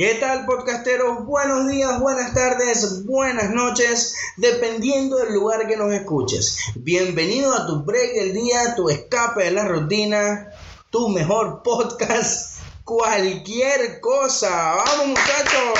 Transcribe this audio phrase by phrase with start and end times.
[0.00, 1.26] ¿Qué tal podcasteros?
[1.26, 6.56] Buenos días, buenas tardes, buenas noches, dependiendo del lugar que nos escuches.
[6.74, 10.54] Bienvenido a tu break del día, tu escape de la rutina,
[10.88, 14.76] tu mejor podcast, cualquier cosa.
[14.76, 15.78] ¡Vamos muchachos!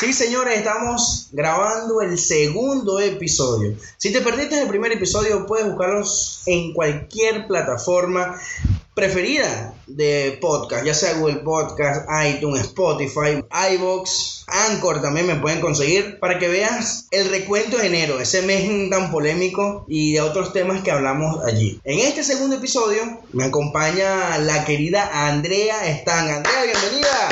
[0.00, 3.76] Sí, señores, estamos grabando el segundo episodio.
[3.98, 8.40] Si te perdiste el primer episodio, puedes buscarlos en cualquier plataforma
[8.94, 16.18] preferida de podcast, ya sea Google Podcast, iTunes, Spotify, iBox, Anchor también me pueden conseguir
[16.20, 20.82] para que veas el recuento de enero, ese mes tan polémico y de otros temas
[20.82, 21.80] que hablamos allí.
[21.84, 26.30] En este segundo episodio me acompaña la querida Andrea Stan.
[26.30, 27.28] Andrea, bienvenida.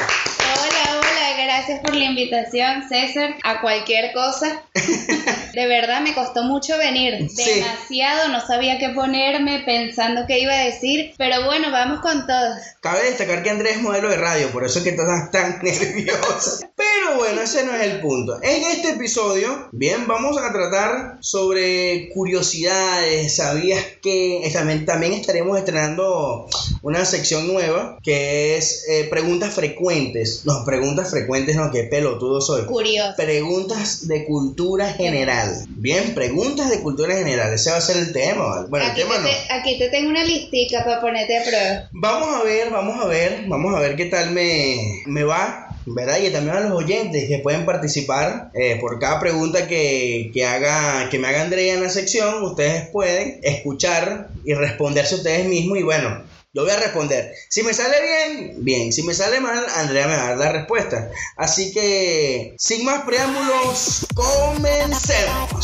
[1.55, 4.63] Gracias por la invitación, César, a cualquier cosa.
[5.53, 7.43] De verdad me costó mucho venir, Sí.
[7.61, 12.55] demasiado, no sabía qué ponerme, pensando qué iba a decir, pero bueno, vamos con todo.
[12.81, 16.71] Cabe destacar que Andrea es modelo de radio, por eso es que estás tan nerviosa.
[16.75, 18.39] Pero bueno, ese no es el punto.
[18.43, 26.47] En este episodio, bien, vamos a tratar sobre curiosidades, sabías que también, también estaremos estrenando
[26.83, 30.43] una sección nueva que es eh, preguntas frecuentes.
[30.45, 32.65] No, preguntas frecuentes, no, qué pelotudo soy.
[32.65, 33.15] Curioso.
[33.17, 35.65] Preguntas de cultura general.
[35.69, 37.53] Bien, preguntas de cultura general.
[37.53, 38.45] Ese va a ser el tema.
[38.47, 38.67] ¿vale?
[38.69, 39.29] Bueno, el Aquí tema te, no.
[39.51, 41.89] aquí te tengo una listica para ponerte a prueba.
[41.93, 45.69] Vamos a ver, vamos a ver, vamos a ver qué tal me, me va.
[45.85, 46.19] ¿Verdad?
[46.21, 51.09] Y también a los oyentes que pueden participar eh, por cada pregunta que, que haga,
[51.11, 55.79] que me haga Andrea en la sección, ustedes pueden escuchar y responderse ustedes mismos.
[55.79, 56.23] Y bueno,
[56.55, 57.33] yo voy a responder.
[57.49, 58.93] Si me sale bien, bien.
[58.93, 61.11] Si me sale mal, Andrea me va a dar la respuesta.
[61.37, 65.55] Así que, sin más preámbulos, comencemos.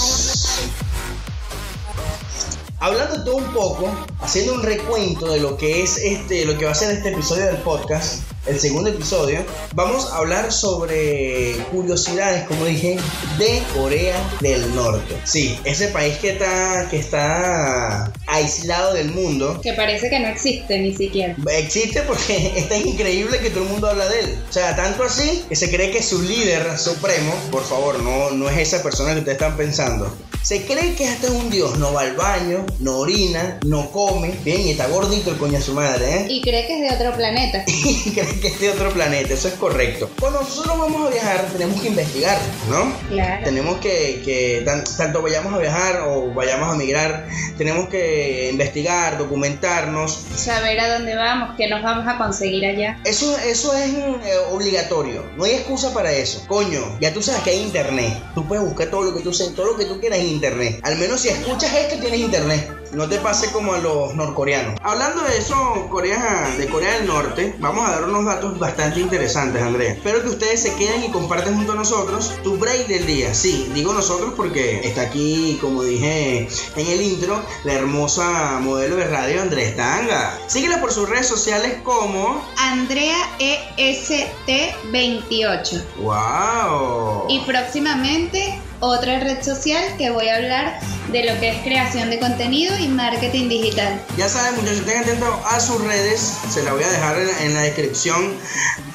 [2.81, 6.71] Hablando todo un poco, haciendo un recuento de lo que es este, lo que va
[6.71, 12.65] a ser este episodio del podcast, el segundo episodio, vamos a hablar sobre curiosidades, como
[12.65, 12.97] dije,
[13.37, 15.21] de Corea del Norte.
[15.25, 19.61] Sí, ese país que está, que está aislado del mundo.
[19.63, 21.37] Que parece que no existe ni siquiera.
[21.53, 24.39] Existe porque es tan increíble que todo el mundo habla de él.
[24.49, 28.49] O sea, tanto así que se cree que su líder supremo, por favor, no, no
[28.49, 30.15] es esa persona que ustedes están pensando.
[30.43, 34.33] Se cree que hasta es un dios, no va al baño, no orina, no come,
[34.45, 36.27] bien, y está gordito el coño de su madre, ¿eh?
[36.31, 37.65] Y cree que es de otro planeta.
[38.09, 40.09] Y cree que es de otro planeta, eso es correcto.
[40.19, 42.39] Cuando nosotros vamos a viajar, tenemos que investigar,
[42.71, 42.93] ¿no?
[43.11, 43.45] Claro.
[43.45, 47.29] Tenemos que, que tan- tanto vayamos a viajar o vayamos a migrar,
[47.59, 52.99] tenemos que investigar, documentarnos, Saber a dónde vamos, qué nos vamos a conseguir allá.
[53.05, 54.21] Eso, eso es eh,
[54.51, 55.25] obligatorio.
[55.37, 56.43] No hay excusa para eso.
[56.47, 58.17] Coño, ya tú sabes que hay internet.
[58.35, 60.81] Tú puedes buscar todo lo que tú todo lo que tú quieras internet.
[60.83, 62.79] Al menos si escuchas esto tienes internet.
[62.93, 64.81] No te pase como a los norcoreanos.
[64.83, 69.61] Hablando de eso, Corea, de Corea del Norte, vamos a dar unos datos bastante interesantes,
[69.63, 69.93] Andrea.
[69.93, 73.35] Espero que ustedes se queden y compartan junto a nosotros tu break del día.
[73.35, 79.07] Sí, digo nosotros porque está aquí, como dije en el intro, la hermosa modelo de
[79.07, 80.39] radio Andrés Tanga.
[80.47, 85.83] Síguela por sus redes sociales como Andrea E EST28.
[85.99, 87.27] ¡Wow!
[87.29, 90.81] Y próximamente otra red social que voy a hablar
[91.11, 94.01] de lo que es creación de contenido y marketing digital.
[94.17, 96.35] Ya saben, muchachos, estén atentos a sus redes.
[96.51, 98.35] Se la voy a dejar en la descripción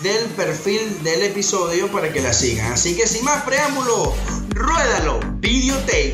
[0.02, 2.72] del perfil del episodio para que la sigan.
[2.74, 4.14] Así que sin más preámbulo,
[4.52, 6.14] ruédalo, videotape.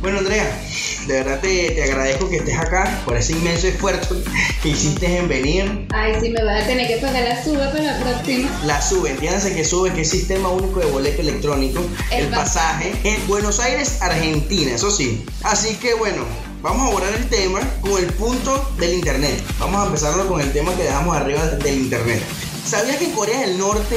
[0.00, 0.69] Bueno, Andrea,
[1.06, 4.16] de verdad te, te agradezco que estés acá por ese inmenso esfuerzo
[4.62, 5.86] que hiciste en venir.
[5.92, 8.50] Ay, si me vas a tener que pagar la suba para la próxima.
[8.64, 12.92] La sube, entiéndase que sube, que es sistema único de boleto electrónico, el, El pasaje
[13.04, 15.24] en Buenos Aires, Argentina, eso sí.
[15.42, 16.24] Así que bueno,
[16.62, 19.42] vamos a abordar el tema con el punto del internet.
[19.58, 22.22] Vamos a empezarlo con el tema que dejamos arriba del internet.
[22.64, 23.96] ¿Sabías que Corea del Norte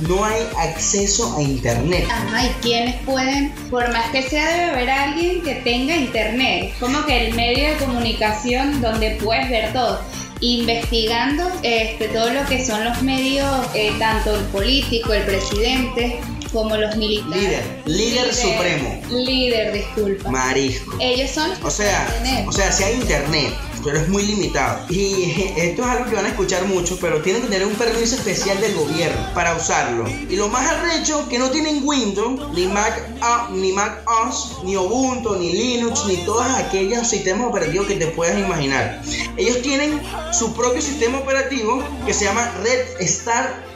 [0.00, 2.06] no hay acceso a internet?
[2.10, 3.50] Ajá, ¿y quiénes pueden?
[3.70, 6.72] Por más que sea, debe haber alguien que tenga internet.
[6.78, 10.00] Como que el medio de comunicación donde puedes ver todo.
[10.40, 16.18] Investigando este, todo lo que son los medios, eh, tanto el político, el presidente,
[16.52, 17.42] como los militares.
[17.42, 19.02] Líder, líder supremo.
[19.10, 20.30] Líder, disculpa.
[20.30, 20.96] Marisco.
[21.00, 22.08] Ellos son O sea,
[22.46, 23.52] o sea, si hay internet,
[23.84, 24.84] pero es muy limitado.
[24.88, 28.16] Y esto es algo que van a escuchar mucho, pero tienen que tener un permiso
[28.16, 30.04] especial del gobierno para usarlo.
[30.28, 34.76] Y lo más arrecho, que no tienen Windows, ni Mac, ah, ni Mac OS, ni
[34.76, 39.02] Ubuntu, ni Linux, ni todos aquellos sistemas operativos que te puedas imaginar.
[39.36, 40.00] Ellos tienen
[40.32, 43.69] su propio sistema operativo que se llama Red Star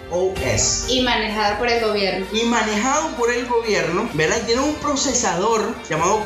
[0.89, 2.27] Y manejado por el gobierno.
[2.33, 4.43] Y manejado por el gobierno, ¿verdad?
[4.47, 6.25] Tiene un procesador llamado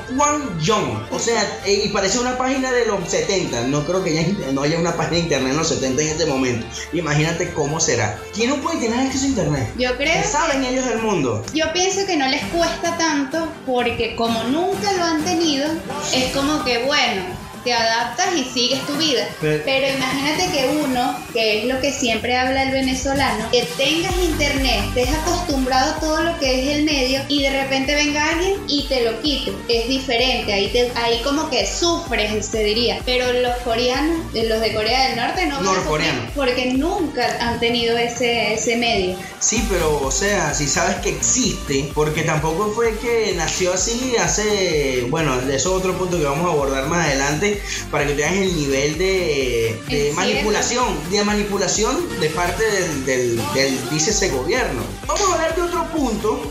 [0.60, 1.06] Yong.
[1.10, 3.62] O sea, eh, y parece una página de los 70.
[3.68, 6.26] No creo que ya no haya una página de internet en los 70 en este
[6.26, 6.66] momento.
[6.92, 8.18] Imagínate cómo será.
[8.34, 9.72] ¿Quién no puede tener acceso a internet?
[9.78, 10.12] Yo creo.
[10.12, 11.44] ¿Qué saben ellos del mundo?
[11.54, 15.68] Yo pienso que no les cuesta tanto porque como nunca lo han tenido,
[16.12, 17.22] es como que bueno,
[17.64, 19.26] te adaptas y sigues tu vida.
[19.40, 24.84] Pero, imagínate que uno, que es lo que siempre habla el venezolano, que tengas internet,
[24.88, 28.86] estés acostumbrado a todo lo que es el medio y de repente venga alguien y
[28.88, 29.52] te lo quite.
[29.68, 33.00] Es diferente, ahí, te, ahí como que sufres, se diría.
[33.04, 35.60] Pero los coreanos, eh, los de Corea del Norte no.
[35.60, 36.30] Norcoreanos.
[36.34, 39.16] Porque nunca han tenido ese, ese medio.
[39.40, 45.06] Sí, pero o sea, si sabes que existe, porque tampoco fue que nació así hace,
[45.10, 47.47] bueno, eso es otro punto que vamos a abordar más adelante,
[47.90, 54.10] para que veas el nivel de, manipulación, de manipulación de parte del, del, del, dice
[54.10, 54.82] ese gobierno.
[55.06, 56.42] Vamos a hablar de otro punto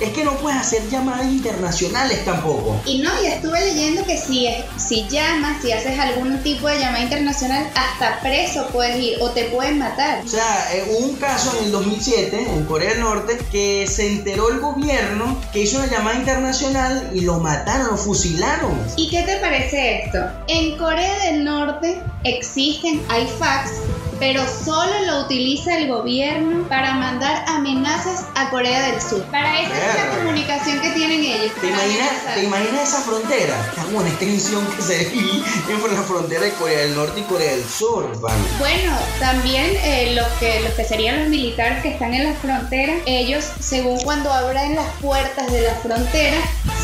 [0.00, 2.80] es que no puedes hacer llamadas internacionales tampoco.
[2.84, 7.02] Y no, y estuve leyendo que si, si llamas, si haces algún tipo de llamada
[7.02, 10.22] internacional, hasta preso puedes ir o te pueden matar.
[10.24, 14.08] O sea, eh, hubo un caso en el 2007 en Corea del Norte que se
[14.08, 18.78] enteró el gobierno que hizo una llamada internacional y lo mataron, lo fusilaron.
[18.96, 20.18] ¿Y qué te parece esto?
[20.48, 23.70] En Corea del Norte existen, hay fax
[24.18, 29.22] pero solo lo utiliza el gobierno para mandar amenazas a Corea del Sur.
[29.24, 31.52] Para esa es la comunicación que tienen ellos.
[31.60, 33.72] ¿Te imaginas, esa frontera?
[33.76, 38.18] En extensión que se entre la frontera de Corea del Norte y Corea del Sur,
[38.58, 42.94] Bueno, también eh, los, que, los que serían los militares que están en la frontera,
[43.06, 46.36] ellos, según cuando abran las puertas de la frontera,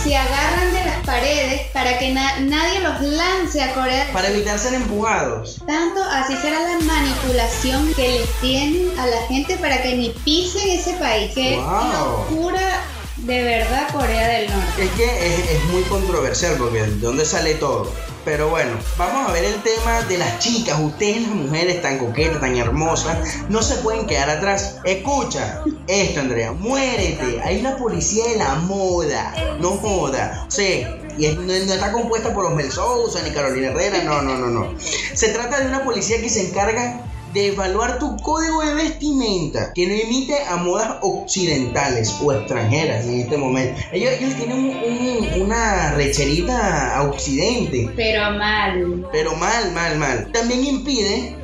[0.02, 4.74] se agarran de las paredes para que nadie los lance a Corea Para evitar ser
[4.74, 5.60] empujados.
[5.66, 10.70] Tanto así será la manipulación que les tienen a la gente para que ni pisen
[10.70, 11.32] ese país.
[11.34, 12.82] Que locura
[13.22, 14.84] de verdad Corea del Norte.
[14.84, 17.90] Es que es, muy controversial porque ¿de dónde sale todo?
[18.24, 20.78] Pero bueno, vamos a ver el tema de las chicas.
[20.80, 24.76] Ustedes, las mujeres tan coquetas, tan hermosas, no se pueden quedar atrás.
[24.84, 26.52] Escucha esto, Andrea.
[26.52, 27.40] Muérete.
[27.42, 29.34] Hay una policía de la moda.
[29.60, 30.44] No joda.
[30.46, 34.04] O sea, y no, está compuesta por los Mel Sousa ni Carolina Herrera.
[34.04, 34.78] No, no, no, no.
[34.78, 37.00] Se trata de una policía que se encarga
[37.32, 43.20] de evaluar tu código de vestimenta que no imite a modas occidentales o extranjeras en
[43.20, 43.80] este momento.
[43.92, 47.90] Ellos, tienen una recherita a occidente.
[47.96, 49.06] Pero mal.
[49.12, 50.32] Pero mal, mal, mal.
[50.32, 51.36] También impide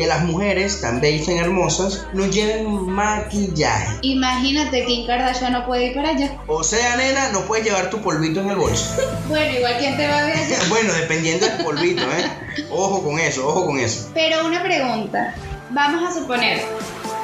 [0.00, 3.98] que las mujeres tan bellas y hermosas no lleven maquillaje.
[4.00, 6.38] Imagínate que en Kardashian no puede ir para allá.
[6.46, 8.96] O sea, nena, no puedes llevar tu polvito en el bolso.
[9.28, 10.38] bueno, igual quien te va a ver
[10.70, 12.64] bueno, dependiendo del polvito, ¿eh?
[12.70, 14.08] Ojo con eso, ojo con eso.
[14.14, 15.34] Pero una pregunta.
[15.68, 16.62] Vamos a suponer,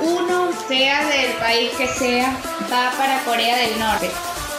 [0.03, 2.31] uno, sea del país que sea,
[2.71, 4.11] va para Corea del Norte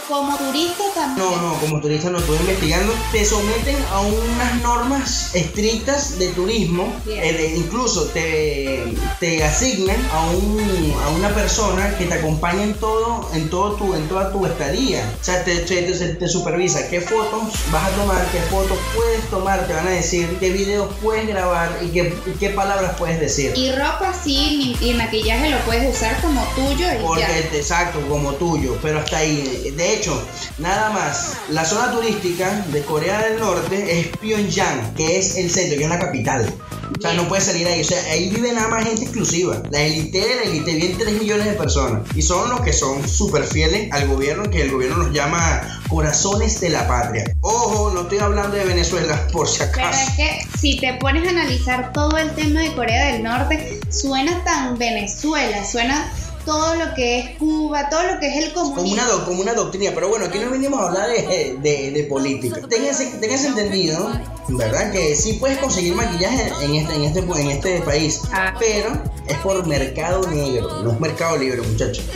[0.08, 1.28] como turista también.
[1.28, 2.94] No, no, como turista no estoy investigando.
[3.12, 6.92] Te someten a unas normas estrictas de turismo.
[7.06, 8.84] Eh, incluso te,
[9.20, 13.94] te asignan a, un, a una persona que te acompaña en todo, en todo tu,
[13.94, 15.04] en toda tu estadía.
[15.20, 19.74] O sea, te, te, supervisa qué fotos vas a tomar, qué fotos puedes tomar, te
[19.74, 23.52] van a decir qué videos puedes grabar y qué, qué palabras puedes decir.
[23.54, 26.86] Y ropa sí, y maquillaje lo puedes usar como tuyo.
[26.92, 28.78] Y Porque, exacto, como tuyo.
[28.80, 29.72] Pero hasta ahí.
[29.76, 30.22] De hecho,
[30.58, 35.76] nada más, la zona turística de Corea del Norte es Pyongyang, que es el centro,
[35.76, 36.52] que es la capital.
[36.96, 37.80] O sea, no puede salir ahí.
[37.80, 39.62] O sea, ahí vive nada más gente exclusiva.
[39.70, 42.02] La élite de la élite, viven 3 millones de personas.
[42.14, 46.60] Y son los que son súper fieles al gobierno, que el gobierno nos llama corazones
[46.60, 47.24] de la patria.
[47.40, 49.98] Ojo, no estoy hablando de Venezuela, por si acaso.
[50.16, 53.80] Pero es que si te pones a analizar todo el tema de Corea del Norte,
[53.90, 56.10] suena tan Venezuela, suena
[56.48, 58.82] todo lo que es Cuba, todo lo que es el comunismo.
[58.82, 62.62] Como una, como una doctrina, pero bueno, aquí no venimos a hablar de, de, política.
[62.66, 64.10] Tengas, entendido,
[64.48, 64.90] ¿verdad?
[64.90, 68.54] Que sí puedes conseguir maquillaje en este, en este, en este país, ah.
[68.58, 72.06] pero es por mercado negro, no es mercado libre, muchachos.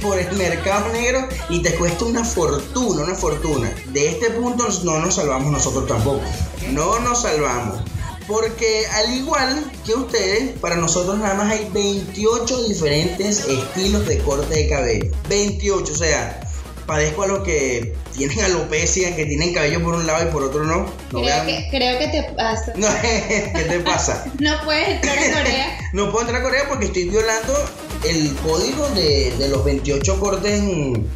[0.00, 3.70] Por el mercado negro y te cuesta una fortuna, una fortuna.
[3.88, 6.22] De este punto no nos salvamos nosotros tampoco.
[6.70, 7.82] No nos salvamos.
[8.26, 14.54] Porque al igual que ustedes, para nosotros nada más hay 28 diferentes estilos de corte
[14.54, 15.10] de cabello.
[15.28, 16.40] 28, o sea,
[16.86, 20.64] parezco a los que tienen alopecia, que tienen cabello por un lado y por otro
[20.64, 20.86] no.
[21.10, 22.72] creo, que, creo, que, te pasa.
[22.76, 24.24] No, ¿Qué te pasa?
[24.38, 25.78] no puedes entrar a Corea.
[25.92, 27.54] no puedo entrar a Corea porque estoy violando
[28.04, 30.62] el código de, de los 28 cortes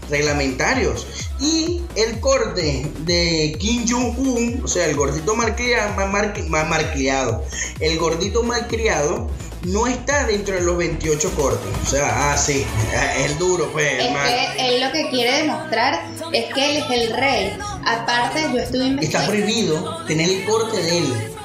[0.09, 1.07] reglamentarios.
[1.41, 6.33] Y el corte de Kim Jong-un, o sea, el gordito malcriado, mal,
[7.81, 9.29] el gordito malcriado,
[9.65, 11.69] no está dentro de los 28 cortes.
[11.83, 12.65] O sea, ah, sí,
[13.19, 16.91] es el duro, pues, Es que él lo que quiere demostrar es que él es
[16.91, 17.59] el rey.
[17.85, 19.31] Aparte, yo estuve Está investigando.
[19.31, 21.36] prohibido tener el corte de él.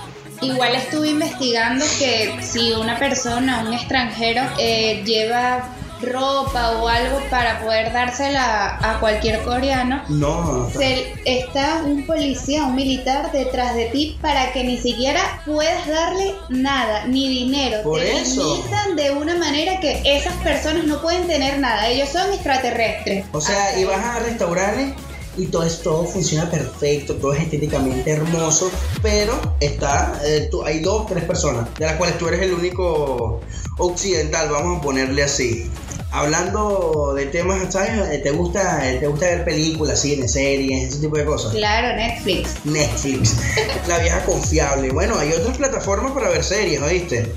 [0.41, 5.69] Igual estuve investigando que si una persona, un extranjero, eh, lleva
[6.01, 12.75] ropa o algo para poder dársela a cualquier coreano, No, se, está un policía, un
[12.75, 17.83] militar detrás de ti para que ni siquiera puedas darle nada, ni dinero.
[17.83, 18.55] Por Te eso.
[18.55, 21.87] limitan de una manera que esas personas no pueden tener nada.
[21.87, 23.25] Ellos son extraterrestres.
[23.31, 24.93] O sea, y vas a restaurantes
[25.37, 28.69] y todo es, todo funciona perfecto, todo es estéticamente hermoso,
[29.01, 33.39] pero está, eh, tú- hay dos, tres personas, de las cuales tú eres el único
[33.77, 35.69] occidental, vamos a ponerle así.
[36.13, 37.91] Hablando de temas, ¿sabes?
[38.11, 41.53] Eh, ¿Te gusta, eh, te gusta ver películas, cine, series, ese tipo de cosas?
[41.53, 42.49] Claro, Netflix.
[42.65, 43.35] Netflix,
[43.87, 44.89] la vieja confiable.
[44.91, 47.31] Bueno, hay otras plataformas para ver series, ¿oíste?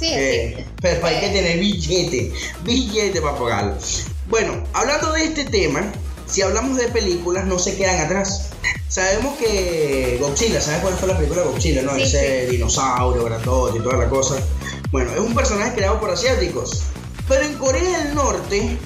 [0.00, 0.64] Sí, Eh, sí.
[0.80, 2.32] pero hay que tener billete,
[2.64, 3.74] billete para pagarlo.
[4.26, 5.92] Bueno, hablando de este tema,
[6.26, 8.50] si hablamos de películas, no se quedan atrás.
[8.88, 11.82] Sabemos que Godzilla, ¿sabes cuál fue la película de Godzilla?
[11.82, 11.94] No?
[11.96, 14.36] Sí, Ese dinosaurio, grandote y toda la cosa.
[14.92, 16.82] Bueno, es un personaje creado por asiáticos.
[17.28, 18.78] Pero en Corea del Norte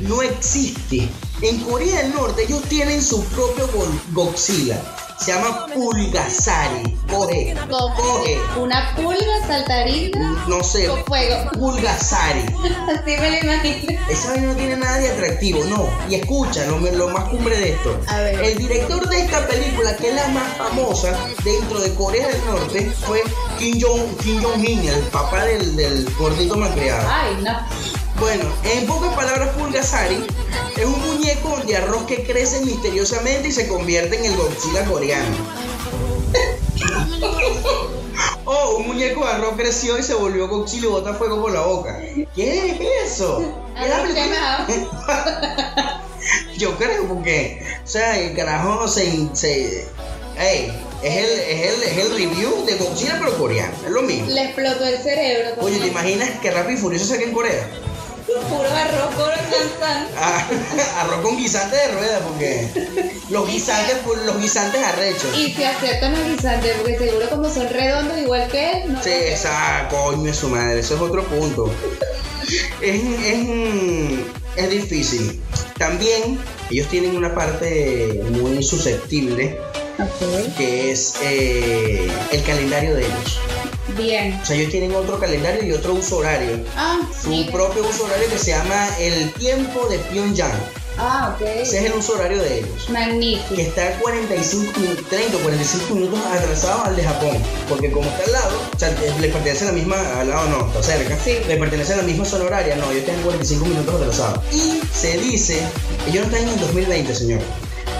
[0.00, 1.08] no existe.
[1.42, 4.82] En Corea del Norte ellos tienen su propio Go- Godzilla.
[5.18, 6.96] Se llama Pulgasari.
[7.10, 8.38] Coge, Como coge.
[8.56, 11.50] una pulga saltarina No sé, con fuego.
[11.58, 12.40] Pulgasari.
[12.40, 14.00] Así me lo imagino.
[14.08, 15.88] Esa vaina no tiene nada de atractivo, no.
[16.08, 17.98] Y escucha, lo, lo más cumbre de esto.
[18.06, 18.40] A ver.
[18.44, 22.90] El director de esta película, que es la más famosa dentro de Corea del Norte,
[23.06, 23.22] fue
[23.58, 27.08] Kim Jong- Kim Jong-un, el papá del, del gordito malcriado.
[27.10, 27.58] Ay, no.
[28.20, 30.26] Bueno, en pocas palabras, Pulgasari
[30.76, 35.36] es un muñeco de arroz que crece misteriosamente y se convierte en el Godzilla coreano.
[38.50, 41.60] Oh, un muñeco de arroz creció y se volvió Godzilla y bota fuego por la
[41.60, 42.00] boca.
[42.34, 42.80] ¿Qué es
[43.12, 43.42] eso?
[46.56, 49.86] Yo creo porque, o sea, el carajo se, se
[50.38, 50.72] ey,
[51.02, 54.30] es el, es el, es el review de Godzilla pero coreano, es lo mismo.
[54.30, 55.50] Le explotó el cerebro.
[55.60, 57.68] Oye, ¿te imaginas que Rápido y Furioso saquen en Corea?
[58.28, 60.06] Puro arroz, puro cansan.
[60.16, 60.46] Ah,
[61.00, 62.68] arroz con guisante de rueda porque
[63.30, 65.36] los guisantes, pues, los guisantes arrechos.
[65.36, 69.10] Y si aceptan los guisantes, porque seguro como son redondos igual que él, no Sí,
[69.10, 71.72] esa coño es su madre, eso es otro punto.
[72.80, 73.48] Es, es,
[74.56, 75.42] es difícil.
[75.78, 76.38] También
[76.70, 79.58] ellos tienen una parte muy susceptible
[80.56, 83.40] que es eh, el calendario de ellos.
[83.98, 84.38] Bien.
[84.42, 86.64] O sea, ellos tienen otro calendario y otro uso horario.
[86.76, 90.52] Ah, Su propio uso horario que se llama el tiempo de Pyongyang.
[91.00, 91.46] Ah, ok.
[91.46, 92.84] Ese es el uso horario de ellos.
[92.86, 93.60] que Magnífico.
[93.60, 97.38] está 45, min- 30 o 45 minutos atrasado al de Japón.
[97.68, 100.48] Porque como está al lado, o sea, eh, le pertenece a la misma, al lado
[100.48, 101.36] no, está cerca, Sí.
[101.46, 104.40] le pertenece a la misma zona horaria, no, ellos tienen 45 minutos atrasados.
[104.52, 105.60] Y se dice,
[106.08, 107.40] ellos no están en el 2020, señor.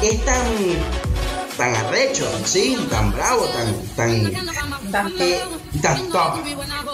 [0.02, 0.45] Es tan,
[1.59, 4.31] tan arrecho, sí, tan bravo, tan, tan,
[5.17, 5.41] que,
[5.83, 6.37] tan top,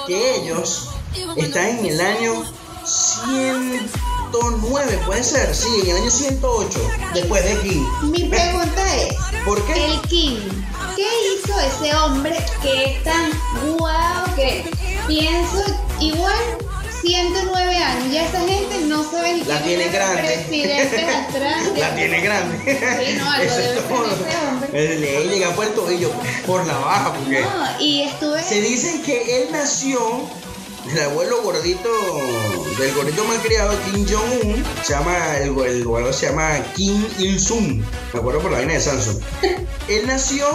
[0.07, 0.89] que ellos
[1.37, 2.43] están en el año
[2.83, 6.81] 109, puede ser, sí, en el año 108,
[7.13, 7.85] después de King.
[8.05, 9.85] Mi pregunta es, ¿Por qué?
[9.85, 10.41] el King,
[10.97, 13.31] ¿qué hizo ese hombre que es tan
[13.77, 14.65] guau que
[15.07, 15.63] pienso
[16.01, 16.64] igual
[17.05, 18.13] 109 años?
[18.13, 20.23] Ya esa gente no sabe ni La tiene el grande.
[20.23, 21.73] presidente de Australia.
[21.89, 22.59] La tiene grande.
[23.07, 24.07] Sí, no, algo Eso debe es ser todo.
[24.07, 25.29] ese hombre.
[25.29, 26.11] Llega por el tobillo,
[26.47, 28.43] por la baja, porque No, y estuve...
[28.43, 30.01] se dice que él nació
[30.91, 31.89] el abuelo gordito
[32.79, 37.83] del gordito malcriado Kim Jong-un se llama el, el abuelo se llama Kim Il Sung
[38.13, 39.17] me acuerdo por la vaina de Samsung
[39.89, 40.47] él nació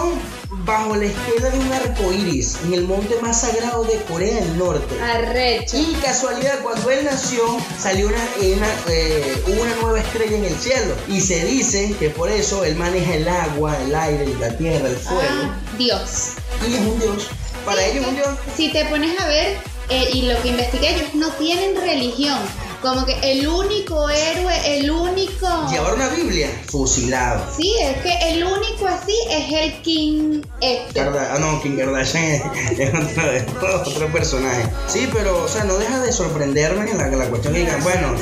[0.64, 4.58] bajo la estela de un arco iris en el monte más sagrado de Corea del
[4.58, 5.76] Norte Arrecho.
[5.76, 7.42] y casualidad, cuando él nació,
[7.78, 10.94] salió una, una, eh, una nueva estrella en el cielo.
[11.08, 14.96] Y se dice que por eso él maneja el agua, el aire, la tierra, el
[14.96, 15.22] fuego.
[15.28, 16.32] Ah, Dios.
[16.68, 17.28] Y es un dios.
[17.64, 18.28] Para ellos es un dios.
[18.56, 22.38] Si te pones a ver, eh, y lo que investigué, ellos no tienen religión.
[22.82, 25.46] Como que el único héroe, el único...
[25.70, 27.46] Llevar una Biblia, fusilado.
[27.56, 31.00] Sí, es que el único así es el King este.
[31.00, 32.42] Ah, no, Kim Kardashian es,
[32.78, 34.64] es otro, personaje.
[34.86, 38.14] Sí, pero, o sea, no deja de sorprenderme la, la cuestión que digan, bueno,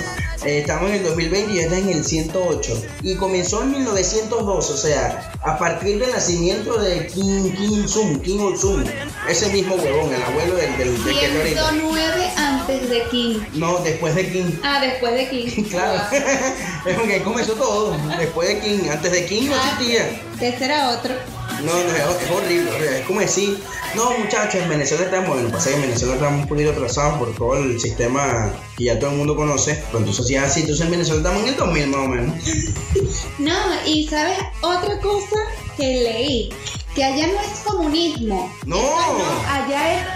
[0.44, 2.82] eh, estamos en el 2020 y está en el 108.
[3.02, 8.48] Y comenzó en 1902, o sea, a partir del nacimiento de Kim Kim Sung, Kim
[8.48, 8.84] Il Sung,
[9.28, 11.70] ese mismo huevón, el abuelo del, del, del que está ahorita.
[11.70, 13.44] 109 antes antes de Kim?
[13.54, 14.50] No, después de King.
[14.62, 15.64] Ah, después de Kim.
[15.70, 16.02] Claro.
[16.86, 17.96] es como que ahí comenzó todo.
[18.18, 18.88] Después de King.
[18.90, 19.70] Antes de King no Ah.
[19.72, 20.20] existía.
[20.40, 21.14] Ese era otro.
[21.64, 22.98] No, no, es, es horrible.
[23.00, 23.58] Es como decir,
[23.96, 27.34] no muchachos, en Venezuela estamos, bueno, pasa que en Venezuela estamos un poquito atrasados por
[27.34, 30.84] todo el sistema que ya todo el mundo conoce, pero entonces si es así, entonces
[30.84, 32.34] en Venezuela estamos en el 2000 más o menos.
[33.38, 33.54] No,
[33.86, 35.36] y sabes otra cosa
[35.76, 36.50] que leí,
[36.94, 38.52] que allá no es comunismo.
[38.66, 38.78] No.
[38.78, 40.06] Esa allá es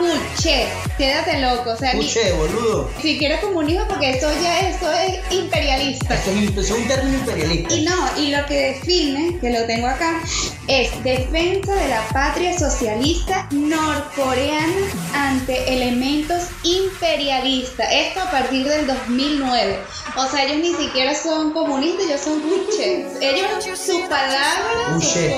[0.00, 0.66] cuché.
[0.96, 2.90] Quédate loco, o sea, ni Escuche, boludo.
[3.00, 6.14] siquiera comunismo porque eso ya eso es imperialista.
[6.14, 7.74] Esto es, esto es un término imperialista.
[7.74, 10.20] Y no, y lo que define, que lo tengo acá,
[10.66, 17.86] es defensa de la patria socialista norcoreana ante elementos imperialistas.
[17.90, 19.78] Esto a partir del 2009.
[20.16, 23.06] O sea, ellos ni siquiera son comunistas, ellos son cuches.
[23.20, 25.36] Ellos, su palabra, su Cuché.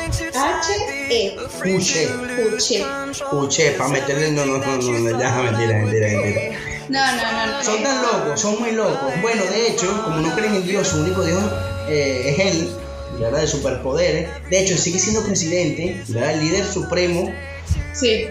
[0.00, 1.36] J-U-C-H-E.
[1.36, 2.08] Escuche,
[2.50, 2.84] Cuché.
[3.10, 6.58] escuche, para meterle, no, no, no, no, no, ya, mentira, mentira, mentira.
[6.88, 7.64] No, no, no, no.
[7.64, 9.12] Son tan locos, son muy locos.
[9.20, 11.42] Bueno, de hecho, como no creen en Dios, su único Dios
[11.88, 12.70] eh, es Él,
[13.20, 13.40] ¿verdad?
[13.42, 14.28] De superpoderes.
[14.50, 16.32] De hecho, sigue siendo presidente, ¿verdad?
[16.34, 17.32] El líder supremo
[17.92, 18.26] Sí.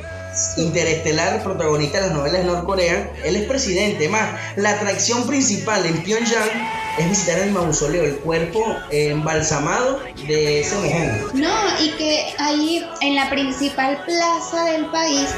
[0.57, 4.07] Interestelar protagonista de las novelas de Norcorea, él es presidente.
[4.10, 6.50] Más, la atracción principal en Pyongyang
[6.98, 11.31] es visitar el mausoleo, el cuerpo eh, embalsamado de ese mojón.
[11.41, 15.29] No, y que ahí en la principal plaza del país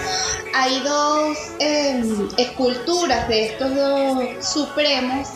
[0.55, 5.27] hay dos em, esculturas de estos dos supremos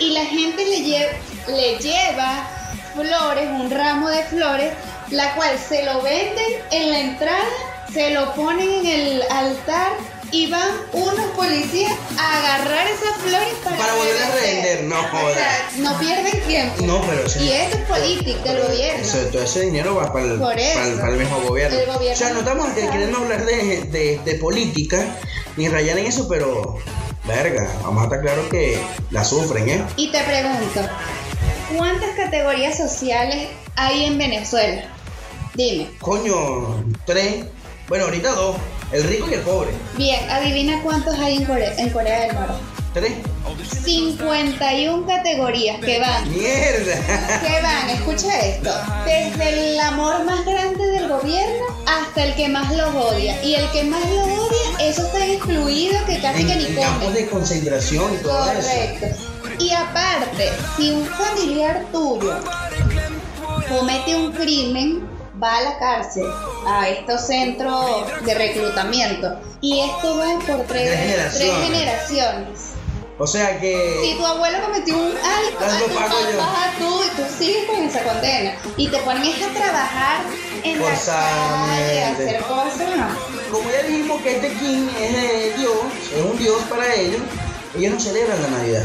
[0.00, 1.08] y la gente le, lle-
[1.48, 2.48] le lleva
[2.94, 4.72] flores, un ramo de flores,
[5.10, 7.44] la cual se lo venden en la entrada,
[7.94, 9.92] se lo ponen en el altar
[10.32, 14.82] y van unos policías a agarrar esas flores para, Para volverlas a revender.
[14.84, 15.76] no O sea, jodas.
[15.78, 16.82] no pierden tiempo.
[16.84, 19.02] No, pero eso- Y eso es política del gobierno.
[19.02, 21.78] Eso, todo ese dinero va para el, para el- para el mismo gobierno.
[21.78, 22.88] El gobierno O sea, no estamos no sabe.
[22.90, 25.06] queriendo hablar de, de- de política
[25.56, 26.78] ni rayar en eso, pero
[27.28, 28.80] verga, vamos a estar claros que
[29.12, 29.84] la sufren, ¿eh?
[29.96, 30.80] Y te pregunto,
[31.76, 34.82] ¿cuántas categorías sociales hay en Venezuela?
[35.54, 35.90] Dime.
[36.00, 37.44] Coño, tres,
[37.88, 38.56] bueno, ahorita dos,
[38.92, 39.70] el rico y el pobre.
[39.96, 42.54] Bien, adivina cuántos hay en Corea, en Corea del Norte.
[42.94, 43.12] Tres.
[43.84, 46.30] 51 categorías que van.
[46.30, 47.40] Mierda.
[47.40, 48.70] Que van, escucha esto.
[49.04, 53.42] Desde el amor más grande del gobierno hasta el que más los odia.
[53.42, 57.10] Y el que más los odia, eso está excluido que casi En, que ni come.
[57.12, 58.68] de concentración y todo eso.
[58.68, 59.06] Correcto.
[59.58, 62.38] Y aparte, si un familiar tuyo
[63.68, 65.08] comete un crimen,
[65.44, 66.26] va a la cárcel,
[66.66, 69.38] a estos centros de reclutamiento.
[69.60, 71.38] Y esto va por tres, Tres generaciones.
[71.38, 72.60] tres generaciones.
[73.16, 74.00] O sea que.
[74.02, 76.38] Si tu abuelo cometió un algo, Algo tu pago yo.
[76.78, 78.56] tú, y tú sigues con esa condena.
[78.76, 80.20] Y te ponen es a trabajar
[80.64, 82.96] en la calle, a hacer cosas.
[82.96, 83.52] no.
[83.52, 85.76] Como ya dijimos que este King es Dios,
[86.16, 87.20] es un Dios para ellos,
[87.76, 88.84] ellos no celebran la Navidad.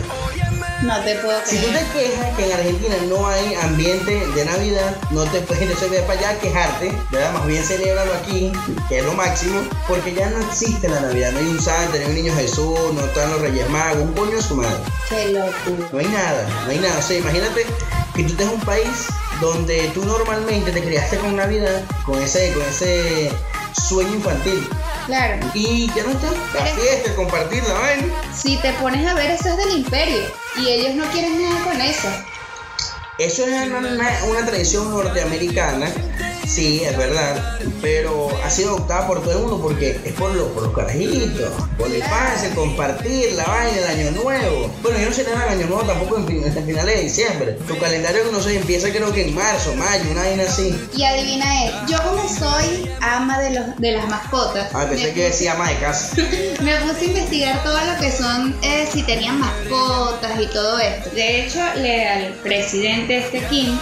[0.84, 4.96] No te puedo Si tú te quejas que en Argentina no hay ambiente de Navidad,
[5.12, 7.34] no te puedes entonces ver para allá a quejarte, ¿verdad?
[7.34, 8.52] Más bien celébralo aquí,
[8.88, 12.00] que es lo máximo, porque ya no existe la Navidad, no hay un santo, no
[12.00, 14.80] hay un niño Jesús, no están los Reyes Magos, un coño de su madre.
[15.10, 15.90] Qué locura.
[15.92, 16.98] No hay nada, no hay nada.
[16.98, 17.66] O sea, imagínate
[18.16, 19.08] que tú estés en un país
[19.42, 23.32] donde tú normalmente te criaste con Navidad, con ese, con ese
[23.80, 24.68] sueño infantil.
[25.06, 25.40] Claro.
[25.54, 28.08] Y ya no está la Pero- fiesta, compartir la vaina.
[28.36, 30.22] Si te pones a ver, eso es del imperio.
[30.58, 32.08] Y ellos no quieren nada con eso.
[33.18, 35.92] Eso es una tradición norteamericana,
[36.50, 40.48] sí, es verdad, pero ha sido adoptada por todo el mundo porque es por, lo-
[40.54, 44.72] por los carajitos, por el infancia, compartir la vaina, el año nuevo.
[44.82, 47.58] Bueno, yo no celebro el año nuevo tampoco en, fin- en finales de diciembre.
[47.68, 50.76] Tu calendario no sé, empieza creo que en marzo, mayo, una vaina así.
[50.96, 55.24] Y adivina es, yo como soy ama de, los, de las mascotas, Ah, pensé que
[55.26, 56.16] decía ama de casa.
[56.62, 61.10] me puse a investigar todo lo que son, eh, si tenían mascotas y todo esto.
[61.12, 63.78] De hecho, le, al presidente este Kim,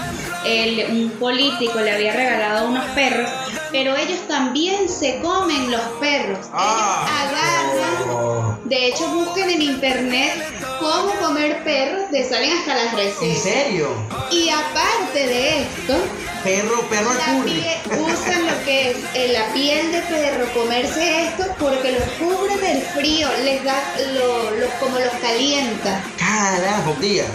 [0.47, 3.29] el- un político le había regalado unos perros,
[3.71, 6.47] pero ellos también se comen los perros.
[6.53, 8.57] Ah, ellos agarran oh.
[8.65, 10.33] De hecho, busquen en internet
[10.79, 13.41] cómo comer perros, te salen hasta las ¿En recetas.
[13.43, 13.89] serio?
[14.31, 15.95] Y aparte de esto,
[16.43, 17.65] Perro, perro al curry.
[17.99, 22.81] usan lo que es eh, la piel de perro, comerse esto porque los cubre del
[22.83, 23.75] frío, les da
[24.13, 26.01] lo, lo- como los calienta.
[26.17, 27.25] Carajo, tía.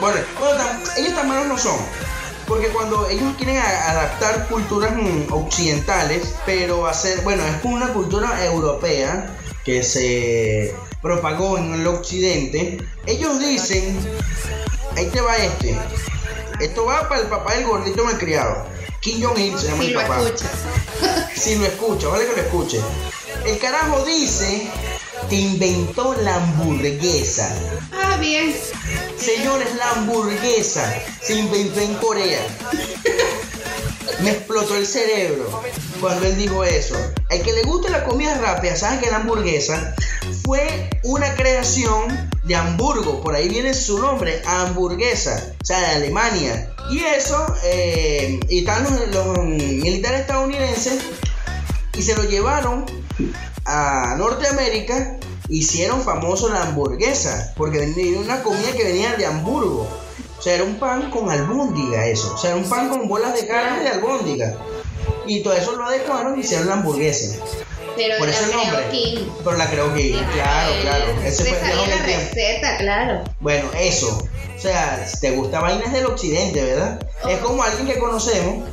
[0.00, 0.64] Bueno, bueno,
[0.98, 1.78] ellos tan malos no son.
[2.48, 8.42] Porque cuando ellos quieren adaptar culturas mm, occidentales, pero hacer, bueno, es como una cultura
[8.46, 13.98] europea que se propagó en el occidente, ellos dicen,
[14.96, 15.78] ahí te va este,
[16.60, 18.66] esto va para el papá del gordito malcriado,
[19.00, 20.50] Kim Jong-il se llama Si el lo papá escuchas.
[21.36, 22.80] si lo escucha, vale que lo escuche.
[23.44, 24.68] El carajo dice
[25.28, 27.54] que inventó la hamburguesa.
[27.92, 28.54] Ah, bien.
[29.16, 32.40] Señores, la hamburguesa se inventó en Corea.
[34.22, 35.62] Me explotó el cerebro
[36.00, 36.96] cuando él dijo eso.
[37.30, 39.94] El que le guste la comida rápida, sabe que la hamburguesa
[40.44, 46.70] fue una creación de Hamburgo, por ahí viene su nombre, hamburguesa, o sea, de Alemania.
[46.90, 51.00] Y eso, eh, y están los, los militares estadounidenses
[51.94, 52.86] y se lo llevaron
[53.68, 55.18] a Norteamérica,
[55.50, 59.86] hicieron famoso la hamburguesa, porque venía una comida que venía de Hamburgo.
[60.38, 62.34] O sea, era un pan con albóndiga eso.
[62.34, 64.54] O sea, era un pan con bolas de carne de albóndiga.
[65.26, 67.36] Y todo eso lo adecuaron y hicieron la hamburguesa.
[67.96, 68.88] Pero Por la eso nombre.
[68.90, 69.26] King.
[69.44, 71.04] Pero la creo que claro, claro.
[71.24, 73.24] Ese se fue el la receta, claro.
[73.40, 74.22] Bueno, eso.
[74.56, 77.00] O sea, te gusta vainas del occidente, ¿verdad?
[77.28, 78.68] Es como alguien que conocemos,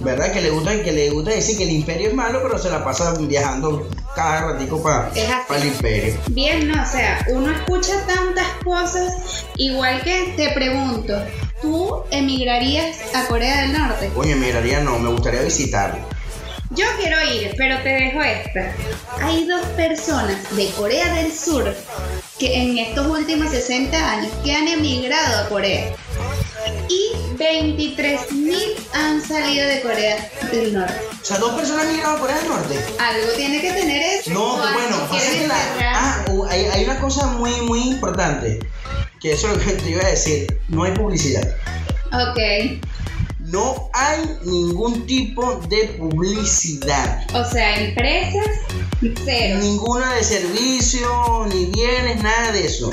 [0.00, 0.32] ¿verdad?
[0.32, 2.84] Que le gusta, que le gusta decir que el imperio es malo, pero se la
[2.84, 5.20] pasa viajando cada ratico para así.
[5.56, 6.14] el imperio.
[6.28, 11.14] Bien, no, o sea, uno escucha tantas cosas, igual que te pregunto,
[11.62, 14.10] ¿tú emigrarías a Corea del Norte?
[14.14, 15.98] Coño, miraría no, me gustaría visitarlo.
[16.72, 18.72] Yo quiero ir, pero te dejo esta.
[19.20, 21.74] Hay dos personas de Corea del Sur
[22.38, 25.92] que en estos últimos 60 años que han emigrado a Corea.
[26.88, 30.94] Y 23 mil han salido de Corea del Norte.
[31.20, 32.78] O sea, dos personas migraron a Corea del Norte.
[32.98, 34.30] Algo tiene que tener eso.
[34.30, 35.56] No, bueno, pasa que la.
[35.94, 38.58] Ah, hay, hay una cosa muy, muy importante.
[39.20, 40.60] Que eso es lo que te iba a decir.
[40.68, 41.46] No hay publicidad.
[42.12, 42.80] Ok.
[43.40, 47.26] No hay ningún tipo de publicidad.
[47.34, 48.46] O sea, empresas,
[49.24, 49.58] cero.
[49.60, 52.92] Ninguna de servicio, ni bienes, nada de eso.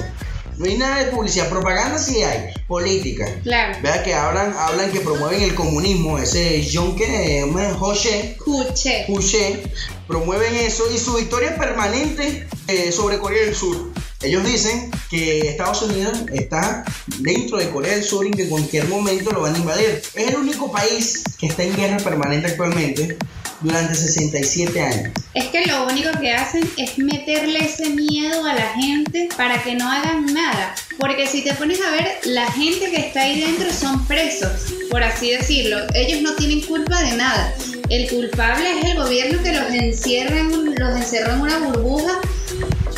[0.57, 1.49] No hay nada de publicidad.
[1.49, 2.51] Propaganda sí hay.
[2.67, 3.25] Política.
[3.43, 3.77] Claro.
[3.83, 6.17] Vea que hablan, hablan que promueven el comunismo.
[6.17, 7.45] Ese John que
[7.77, 9.05] José Escuché.
[9.05, 9.63] Couché
[10.07, 13.91] promueven eso y su victoria permanente eh, sobre Corea del Sur.
[14.23, 16.83] Ellos dicen que Estados Unidos está
[17.19, 20.01] dentro de Corea del Sur y que en cualquier momento lo van a invadir.
[20.15, 23.17] Es el único país que está en guerra permanente actualmente
[23.61, 25.09] durante 67 años.
[25.33, 29.75] Es que lo único que hacen es meterle ese miedo a la gente para que
[29.75, 30.75] no hagan nada.
[30.97, 34.51] Porque si te pones a ver, la gente que está ahí dentro son presos,
[34.89, 35.77] por así decirlo.
[35.93, 37.53] Ellos no tienen culpa de nada.
[37.89, 42.19] El culpable es el gobierno que los encierra en un- los encerró en una burbuja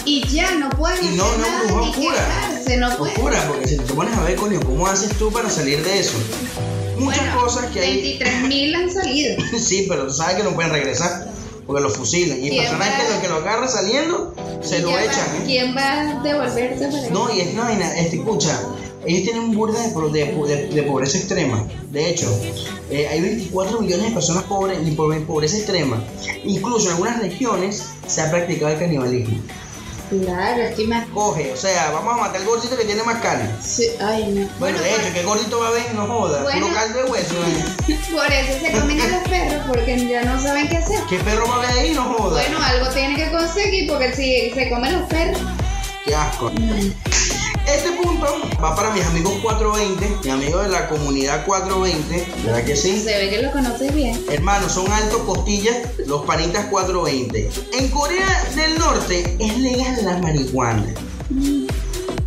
[0.05, 2.15] y ya no pueden Y no, hacer no, nada burbuja ni oscura.
[2.25, 3.15] quejarse, no pueden.
[3.47, 6.13] Porque si te pones a ver, coño, ¿cómo haces tú para salir de eso?
[6.99, 7.93] Muchas Bueno, cosas que hay.
[8.01, 9.35] 23 mil han salido.
[9.59, 11.27] Sí, pero sabes que no pueden regresar
[11.65, 12.37] porque lo fusilan.
[12.43, 15.35] Y ¿Quién personas que lo que lo agarra saliendo se ¿Y lo va- echan.
[15.37, 15.43] ¿eh?
[15.45, 17.09] ¿Quién va a devolverse para?
[17.09, 18.59] No, y es una vaina, este, escucha,
[19.05, 21.65] ellos tienen un burda de, de, po- de- de pobreza extrema.
[21.91, 22.27] De hecho,
[22.89, 26.03] eh, hay 24 millones de personas pobres en po- en pobreza extrema.
[26.43, 29.37] Incluso en algunas regiones se ha practicado el canibalismo.
[30.09, 31.07] Claro, es que más.
[31.09, 33.49] Coge, o sea, vamos a matar al gordito que tiene más carne.
[33.61, 34.49] Sí, ay, no.
[34.59, 35.93] Bueno, de hecho, ¿qué gordito va a ver?
[35.93, 36.41] No joda.
[36.43, 36.67] Bueno.
[36.67, 37.35] Puro caldo de hueso.
[37.35, 37.99] ¿eh?
[38.11, 40.99] Por eso se comen a los perros, porque ya no saben qué hacer.
[41.09, 41.93] ¿Qué perro va a ver ahí?
[41.93, 42.41] No joda.
[42.41, 45.41] Bueno, algo tiene que conseguir, porque si se comen los perros.
[46.05, 46.49] Qué asco.
[46.49, 47.18] Este
[48.19, 52.99] punto va para mis amigos 420, mis amigos de la comunidad 420, ¿verdad que sí?
[52.99, 54.21] Se ve que lo conoces bien.
[54.29, 57.49] Hermanos, son altos costillas, los panitas 420.
[57.73, 60.93] En Corea del Norte es legal la marihuana.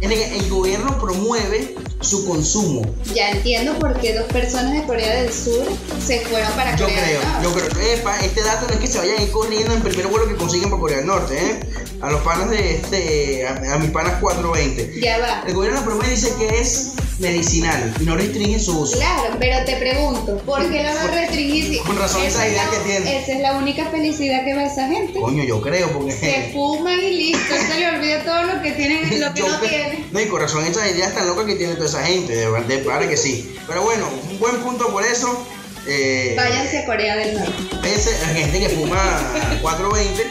[0.00, 2.82] Legal, El gobierno promueve su consumo.
[3.14, 5.64] Ya entiendo por qué dos personas de Corea del Sur
[6.04, 7.44] se fueron para Yo Corea creo, del Norte.
[7.44, 7.92] yo creo.
[7.94, 10.36] Epa, este dato no es que se vayan a ir corriendo en primer vuelo que
[10.36, 11.60] consiguen por Corea del Norte, ¿eh?
[12.00, 15.00] A los panas de este, a, a mis panas 420.
[15.00, 15.44] Ya va.
[15.46, 18.96] El gobierno promueve dice que es medicinal y no restringe su uso.
[18.98, 21.80] Claro, pero te pregunto, ¿por qué lo va a restringir?
[21.82, 23.18] Con razón esa es idea la- que tiene.
[23.18, 25.18] Esa es la única felicidad que va esa gente.
[25.20, 29.10] Coño, yo creo, porque Se fuman y listo, se le olvida todo lo que tienen
[29.12, 30.06] y lo que Yo no pe- tienen.
[30.12, 32.78] No, y con razón, esas ideas tan locas que tiene toda esa gente, de verdad,
[32.84, 33.54] para que sí.
[33.66, 35.46] Pero bueno, un buen punto por eso.
[35.86, 37.52] Eh, Váyanse a Corea del Norte.
[37.92, 40.22] ese- gente que fuma 420,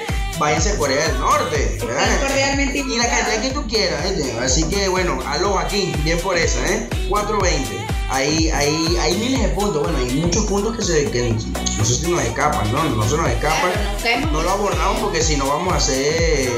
[0.41, 2.11] váyanse a Corea del Norte, ¿verdad?
[2.11, 4.35] Están cordialmente Y la cantidad que tú quieras, ¿eh?
[4.41, 6.89] Así que bueno, aló aquí, bien por esa, ¿eh?
[7.09, 7.69] 420.
[8.09, 9.83] Ahí, ahí, hay miles de puntos.
[9.83, 11.29] Bueno, hay muchos puntos que se que
[11.77, 12.83] no sé si nos escapan, ¿no?
[12.83, 13.71] No se nos escapan.
[14.01, 16.49] Claro, No lo abordamos porque si no vamos a ser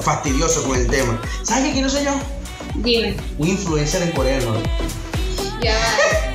[0.00, 1.20] fastidiosos con el tema.
[1.42, 2.12] ¿Sabes qué quiero ser yo?
[2.76, 4.70] Dime, Un influencer en Corea del Norte.
[5.60, 5.76] ya.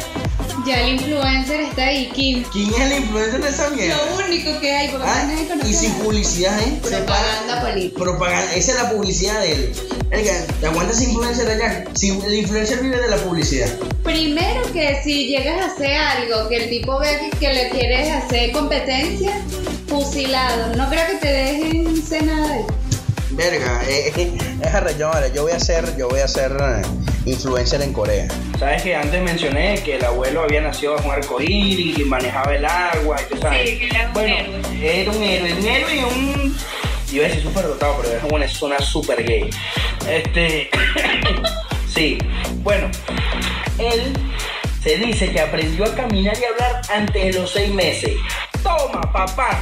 [0.68, 2.44] Ya el influencer está ahí, Kim.
[2.52, 3.96] ¿Quién es el influencer de esa mierda?
[3.96, 6.78] Lo único que hay, porque Ah, conoce y sin publicidad, ¿eh?
[6.82, 8.00] Propaganda política.
[8.04, 9.74] Propaganda, esa es la publicidad de él.
[10.14, 11.86] Oiga, ¿te aguantas ese influencer allá?
[11.96, 13.70] Si el influencer vive de la publicidad.
[14.04, 18.12] Primero que si llegas a hacer algo que el tipo ve que, que le quieres
[18.12, 19.42] hacer competencia,
[19.88, 20.76] fusilado.
[20.76, 22.68] No creo que te dejen hacer nada de eso.
[23.32, 25.32] Verga, eh, eh, es arrecho, vale.
[25.34, 26.82] Yo voy a ser, yo voy a ser eh,
[27.28, 28.28] influencer en Corea.
[28.60, 32.66] Sabes que antes mencioné que el abuelo había nacido bajo un arcoíris y manejaba el
[32.66, 33.70] agua y tú sabes.
[33.70, 35.02] Sí, que era un bueno, héroe.
[35.02, 36.58] era un héroe, un héroe y un.
[37.12, 39.50] Iba a decir súper dotado, pero es una zona súper gay.
[40.10, 40.70] Este.
[41.94, 42.18] sí.
[42.64, 42.90] Bueno,
[43.78, 44.14] él
[44.84, 48.12] se dice que aprendió a caminar y hablar antes de los seis meses.
[48.64, 49.62] Toma, papá.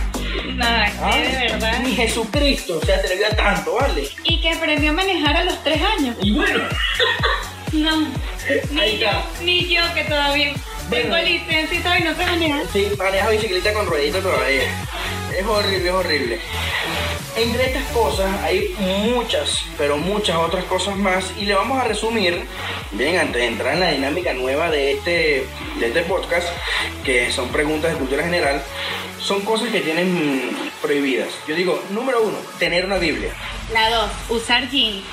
[0.56, 1.80] No, Ah, de verdad.
[1.84, 4.08] Ni Jesucristo se atrevió a tanto, ¿vale?
[4.24, 6.16] Y que aprendió a manejar a los tres años.
[6.22, 6.64] Y bueno,
[7.74, 8.08] No,
[8.72, 9.10] ni yo,
[9.42, 10.54] ni yo que todavía
[10.90, 12.66] tengo licencia y y no sé manejar.
[12.72, 14.64] Sí, maneja bicicleta con rueditas todavía.
[15.38, 16.40] Es horrible, es horrible.
[17.36, 22.46] Entre estas cosas hay muchas, pero muchas otras cosas más y le vamos a resumir,
[22.92, 25.46] bien, antes de entrar en la dinámica nueva de este,
[25.80, 26.48] de este podcast,
[27.04, 28.64] que son preguntas de cultura general,
[29.20, 30.52] son cosas que tienen
[30.82, 31.30] prohibidas.
[31.48, 33.32] Yo digo, número uno, tener una Biblia.
[33.74, 35.04] La dos, usar jeans.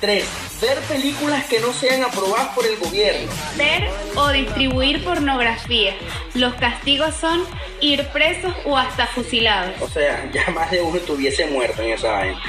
[0.00, 0.26] Tres,
[0.60, 3.32] ver películas que no sean aprobadas por el gobierno.
[3.56, 5.94] Ver o distribuir pornografía.
[6.34, 7.42] Los castigos son
[7.80, 9.80] ir presos o hasta fusilados.
[9.80, 12.40] O sea, ya más de uno estuviese muerto en esa vaina.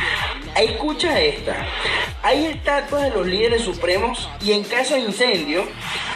[0.56, 1.66] Escucha esta.
[2.26, 5.64] Hay estatuas de los líderes supremos y en caso de incendio,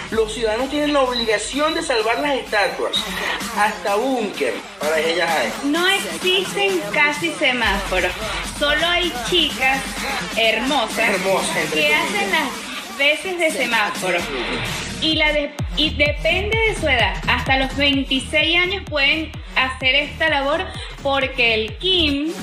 [0.10, 2.98] los ciudadanos tienen la obligación de salvar las estatuas.
[3.56, 5.70] Hasta búnker para ellas hay.
[5.70, 8.12] No existen casi semáforos.
[8.58, 9.84] Solo hay chicas
[10.36, 11.12] hermosas,
[11.72, 14.18] que hacen las veces de semáforo.
[15.02, 17.14] Y, la de- y depende de su edad.
[17.28, 20.66] Hasta los 26 años pueden hacer esta labor
[21.04, 22.34] porque el Kim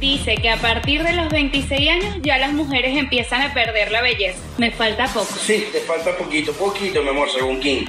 [0.00, 4.00] dice que a partir de los 26 años ya las mujeres empiezan a perder la
[4.00, 4.38] belleza.
[4.58, 5.26] Me falta poco.
[5.26, 7.84] Sí, te falta poquito, poquito, mi amor, según King.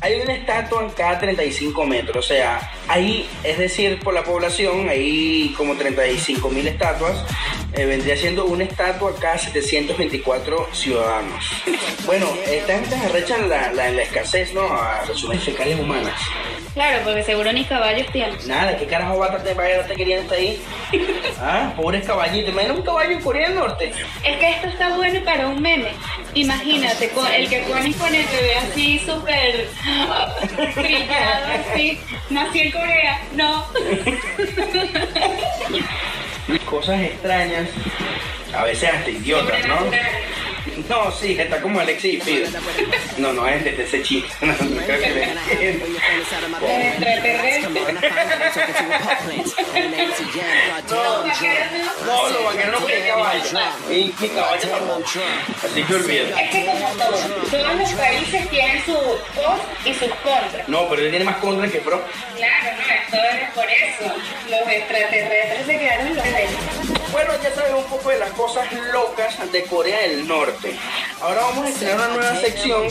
[0.00, 4.88] Hay una estatua en cada 35 metros, o sea, ahí, es decir, por la población,
[4.88, 7.24] hay como 35 mil estatuas,
[7.72, 11.44] eh, vendría siendo una estatua cada 724 ciudadanos.
[12.04, 14.62] Bueno, esta gente se arrechan la, la, la escasez, ¿no?
[14.62, 16.20] A resumir fecales humanas.
[16.76, 18.36] Claro, porque seguro ni caballos tienen.
[18.46, 20.60] Nada, ¿qué carajo va a te vaya a querían estar ahí?
[21.40, 22.52] Ah, pobres caballitos.
[22.52, 23.92] Imagina un caballo en Corea del Norte.
[24.22, 25.88] Es que esto está bueno para un meme.
[26.34, 29.68] Imagínate, con el que pones con el bebé así súper
[30.76, 31.98] brillado, así.
[32.28, 33.22] Nací en Corea.
[33.32, 33.64] No.
[36.66, 37.70] cosas extrañas,
[38.54, 39.78] a veces hasta idiotas, ¿no?
[40.88, 42.48] No, sí, está como Alexis y Fido.
[43.18, 44.28] No, no es de ese chiste.
[44.40, 45.40] No, no creo que entienda.
[52.04, 53.42] No, los vaqueros no tienen caballo.
[53.90, 55.02] Y mi caballo.
[55.64, 56.44] Así que olvídate.
[56.44, 57.16] Es que como todo,
[57.50, 58.94] todos los países tienen sus
[59.34, 60.68] pros y sus contras.
[60.68, 62.04] No, pero él tiene más contra que pro.
[62.36, 64.14] Claro, no, esto es por eso.
[64.50, 66.50] Los extraterrestres se quedaron los reyes.
[67.12, 70.74] Bueno, ya sabes un poco de las cosas locas de Corea del Norte.
[71.20, 72.88] Ahora vamos a estrenar una nueva sección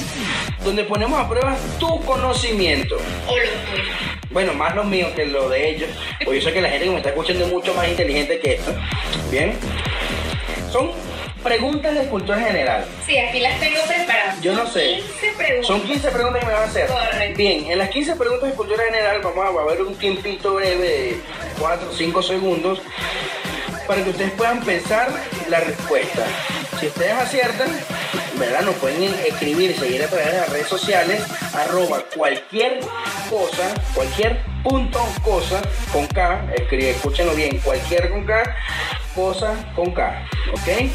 [0.64, 2.98] donde ponemos a prueba tu conocimiento.
[3.28, 3.96] O los tuyos.
[4.32, 5.90] Bueno, más lo mío que lo de ellos.
[6.24, 8.54] Pues yo sé que la gente que me está escuchando es mucho más inteligente que
[8.56, 8.76] esto.
[9.30, 9.58] Bien.
[10.72, 10.92] Son
[11.46, 12.86] preguntas de cultura general.
[13.06, 14.42] Sí, aquí las tengo preparadas.
[14.42, 14.96] Yo no sé.
[14.96, 15.68] 15 preguntas.
[15.68, 16.88] Son 15 preguntas que me van a hacer.
[16.88, 17.38] Correcto.
[17.38, 21.22] Bien, en las 15 preguntas de cultura general vamos a ver un tiempito breve de
[21.60, 22.82] 4 o 5 segundos
[23.88, 25.10] para que ustedes puedan pensar
[25.48, 26.26] la respuesta.
[26.80, 27.70] Si ustedes aciertan,
[28.40, 28.62] ¿verdad?
[28.62, 32.80] Nos pueden escribir y seguir a través de las redes sociales, arroba cualquier
[33.30, 35.62] cosa, cualquier punto cosa
[35.94, 38.56] con K, escribe, escúchenlo bien, cualquier con K,
[39.14, 40.90] cosa con K, ¿ok?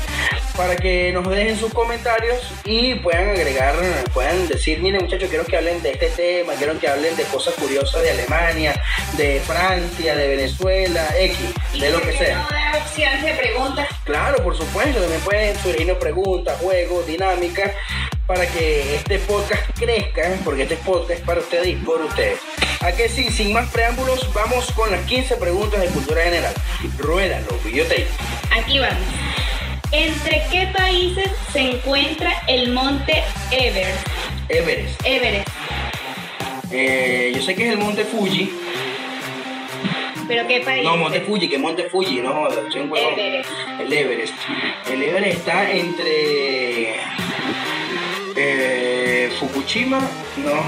[0.56, 3.76] Para que nos dejen sus comentarios y puedan agregar,
[4.12, 7.54] puedan decir, miren muchachos, quiero que hablen de este tema, quiero que hablen de cosas
[7.54, 8.74] curiosas de Alemania,
[9.16, 11.38] de Francia, de Venezuela, X,
[11.72, 12.38] Y de lo que sea.
[12.50, 13.88] No opciones de preguntas.
[14.04, 17.70] Claro, por supuesto, también pueden surgirnos preguntas, juegos, dinámicas,
[18.30, 22.38] para que este podcast crezca, porque este podcast es para ustedes y por ustedes.
[22.80, 23.24] ¿A que sí?
[23.24, 26.54] Sin más preámbulos, vamos con las 15 preguntas de cultura general.
[26.96, 28.06] Ruédalo, videotape.
[28.56, 29.02] Aquí vamos.
[29.90, 34.06] ¿Entre qué países se encuentra el monte Everest?
[34.48, 35.00] Everest.
[35.04, 35.48] Everest.
[36.70, 38.48] Eh, yo sé que es el monte Fuji.
[40.28, 40.84] ¿Pero qué país?
[40.84, 43.18] No, monte Fuji, que monte Fuji, no, soy un huevón.
[43.18, 43.50] Everest.
[43.80, 44.34] El Everest.
[44.88, 46.94] El Everest está entre
[48.42, 50.00] eh, Fukushima,
[50.38, 50.62] no.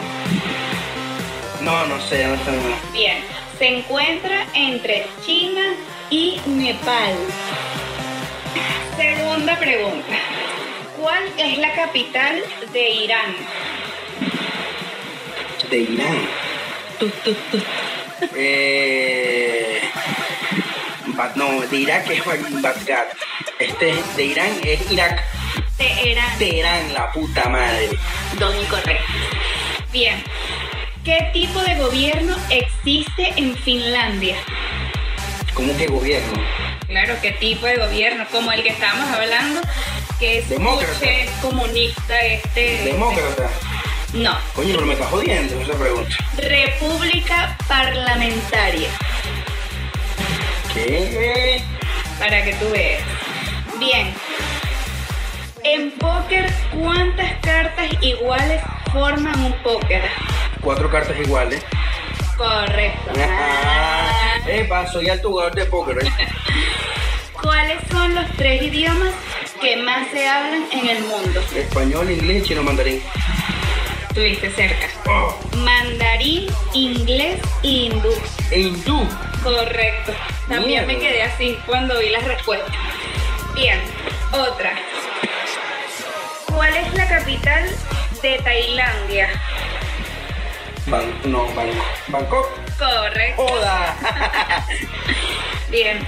[1.62, 2.50] No, no sé, no sé.
[2.52, 2.92] no.
[2.92, 3.18] Bien.
[3.58, 5.62] Se encuentra entre China
[6.10, 7.14] y Nepal.
[8.96, 10.16] Segunda pregunta.
[11.00, 13.36] ¿Cuál es la capital de Irán?
[15.70, 16.18] De Irán.
[16.98, 17.14] Tut.
[18.36, 19.80] Eh,
[21.36, 23.06] no, de Irak es Ba- Bagdad.
[23.58, 25.24] Este de Irán es Irak.
[25.82, 26.38] Teherán.
[26.38, 27.88] Teherán, la puta madre.
[28.38, 29.06] Dos incorrectos.
[29.92, 30.22] Bien.
[31.04, 34.36] ¿Qué tipo de gobierno existe en Finlandia?
[35.54, 36.40] ¿Cómo que gobierno?
[36.86, 38.24] Claro, ¿qué tipo de gobierno?
[38.30, 39.60] Como el que estábamos hablando,
[40.20, 40.94] que es Demócrata.
[41.40, 42.82] comunista, este...
[42.84, 43.50] Demócrata.
[44.12, 46.14] No, Coño, pero me estás jodiendo esa pregunta.
[46.36, 48.88] república parlamentaria,
[50.74, 51.62] ¿Qué?
[52.18, 53.02] para que tú veas.
[53.80, 54.14] Bien.
[55.64, 58.60] En póker, ¿cuántas cartas iguales
[58.92, 60.02] forman un póker?
[60.60, 61.64] Cuatro cartas iguales.
[62.36, 63.12] Correcto.
[63.18, 65.98] Ah, Epa, soy alto jugador de póker.
[66.04, 66.10] ¿eh?
[67.40, 69.12] ¿Cuáles son los tres idiomas
[69.60, 71.40] que más se hablan en el mundo?
[71.54, 73.00] Español, inglés, chino, mandarín.
[74.08, 74.86] Estuviste cerca.
[75.08, 78.12] Oh, Mandarín, inglés y hindú.
[78.50, 79.08] e hindú.
[79.42, 80.12] Correcto.
[80.48, 82.74] También me quedé así cuando vi las respuestas.
[83.54, 83.80] Bien,
[84.32, 84.72] otra.
[86.54, 87.64] ¿Cuál es la capital
[88.22, 89.28] de Tailandia?
[90.86, 91.84] Ban- no, Bangkok.
[92.08, 92.48] Bangkok.
[92.78, 93.46] Correcto.
[93.46, 93.96] Joda.
[95.70, 95.98] Bien.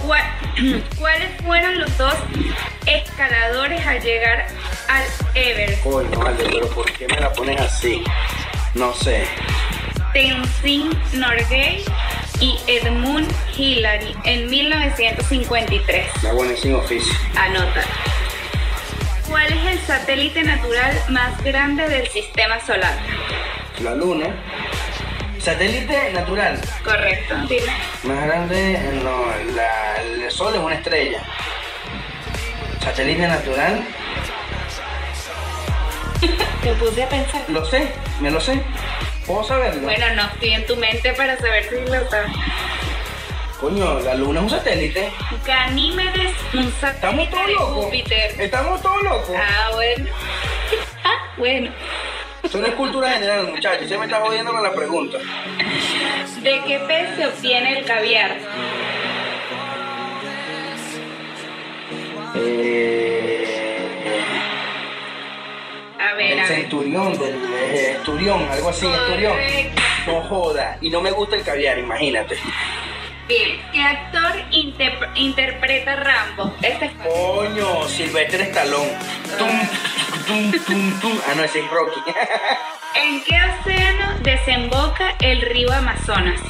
[0.00, 0.22] ¿Cuál-
[0.98, 2.14] ¿Cuáles fueron los dos
[2.86, 4.46] escaladores al llegar
[4.88, 5.02] al
[5.34, 5.82] Everest?
[5.82, 8.02] Coño, vale, pero ¿por qué me la pones así?
[8.74, 9.26] No sé.
[10.12, 11.84] Tenzin Norgay
[12.40, 16.06] y Edmund Hillary en 1953.
[16.22, 17.12] La buena sin oficio.
[17.36, 17.84] Anota.
[19.30, 22.94] ¿Cuál es el satélite natural más grande del sistema solar?
[23.80, 24.26] La luna.
[25.38, 26.60] Satélite natural.
[26.84, 27.72] Correcto, dime.
[28.02, 31.22] Más grande, no, la- el sol es una estrella.
[32.82, 33.82] Satélite natural.
[36.62, 37.40] Te puse a pensar.
[37.48, 37.88] Lo sé,
[38.20, 38.60] me lo sé.
[39.26, 39.82] ¿Puedo saberlo?
[39.82, 42.32] Bueno, no estoy en tu mente para saber si lo sabes.
[43.60, 45.10] Coño, la luna es un satélite.
[45.46, 47.84] Ganímedes, un Estamos satélite todos de locos.
[47.84, 48.40] Júpiter.
[48.40, 49.30] Estamos todos locos.
[49.36, 50.06] Ah, bueno.
[51.02, 51.70] Ah, bueno.
[52.42, 53.88] Eso no es cultura general, muchachos.
[53.88, 55.16] Se me está jodiendo con la pregunta.
[56.42, 58.36] ¿De qué pez se obtiene el caviar?
[62.36, 63.46] Eh,
[65.98, 66.46] A ver, el a ver.
[66.60, 69.36] centurión, del eh, esturión, algo así, esturión.
[70.06, 70.76] No joda.
[70.82, 72.36] Y no me gusta el caviar, imagínate.
[73.30, 76.52] Bien, ¿qué actor interp- interpreta Rambo?
[76.62, 77.12] Este es fácil.
[77.12, 78.90] Coño, Silvestre Stallone.
[79.38, 79.60] Tum,
[80.26, 81.20] tum, tum, tum.
[81.28, 82.00] Ah, no, ese es Rocky.
[83.04, 86.40] ¿En qué océano desemboca el río Amazonas?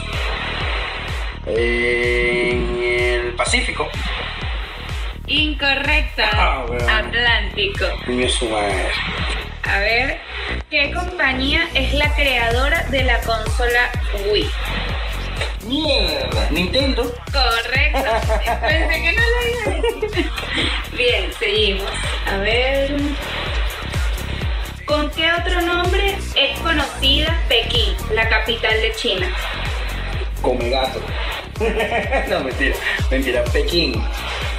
[1.47, 3.88] en el Pacífico.
[5.27, 6.31] Incorrecta.
[6.33, 6.88] Ah, bueno.
[6.88, 7.85] Atlántico.
[8.07, 8.88] Niño su madre.
[9.64, 10.21] A ver,
[10.71, 13.90] ¿qué compañía es la creadora de la consola
[14.33, 14.49] Wii?
[15.70, 16.50] Mierda.
[16.50, 17.14] Nintendo.
[17.33, 18.02] Correcto.
[18.61, 20.30] Pensé que no lo iba a decir.
[20.96, 21.90] Bien, seguimos.
[22.26, 22.96] A ver.
[24.85, 29.33] ¿Con qué otro nombre es conocida Pekín, la capital de China?
[30.42, 31.00] Come gato.
[32.28, 32.74] no, mentira.
[33.09, 33.44] Mentira.
[33.44, 33.92] Pekín.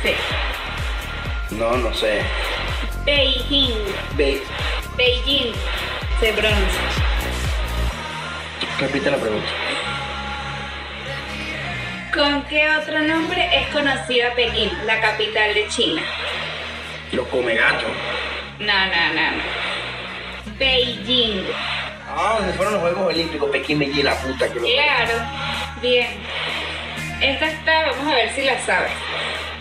[0.04, 0.14] Sí.
[1.58, 2.22] No, no sé.
[3.04, 3.76] Beijing.
[4.16, 4.42] Ve.
[4.96, 5.52] Beijing.
[6.22, 6.82] Se pronuncia.
[8.80, 9.50] Repite la pregunta.
[12.14, 16.02] ¿Con qué otro nombre es conocida Pekín, la capital de China?
[17.14, 17.86] Lo come gato.
[18.60, 20.58] No, no, no, no.
[20.58, 21.46] Beijing.
[22.10, 23.50] Ah, donde fueron los Juegos Olímpicos.
[23.50, 24.68] Pekín me lleva la puta que lo.
[24.68, 25.14] Claro.
[25.82, 26.08] Bien.
[27.22, 28.92] Esta está, vamos a ver si la sabes.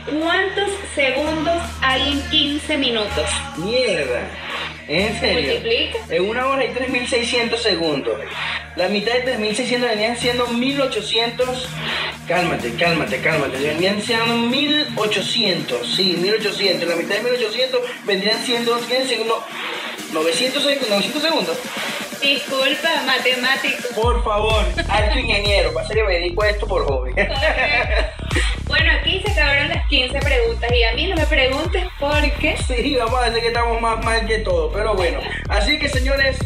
[0.07, 3.31] ¿Cuántos segundos hay en 15 minutos?
[3.59, 4.23] Mierda.
[4.89, 5.53] ¿En serio?
[5.53, 5.99] Multiplica.
[6.09, 8.19] En una hora hay 3.600 segundos.
[8.75, 11.67] La mitad de 3.600 venían siendo 1.800.
[12.29, 13.59] Cálmate, cálmate, cálmate.
[13.59, 15.85] Venían siendo 1.800.
[15.97, 16.85] Sí, 1.800.
[16.87, 18.79] La mitad de 1.800 vendrían siendo.
[18.89, 19.45] ¿Quién segundo?
[20.13, 21.59] 900, seg- 900 segundos.
[22.23, 23.89] Disculpa, matemático.
[23.95, 25.73] Por favor, alto ingeniero.
[25.73, 27.13] Pasa que me dedico a esto por hobby.
[28.67, 32.57] Bueno, aquí se acabaron las 15 preguntas y a mí no me preguntes por qué.
[32.69, 35.19] Sí, vamos a decir que estamos más mal que todo, pero bueno.
[35.49, 36.37] Así que señores,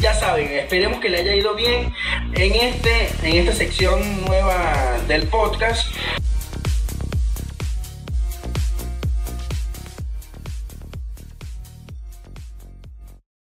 [0.00, 1.92] ya saben, esperemos que le haya ido bien
[2.34, 5.94] en este, en esta sección nueva del podcast.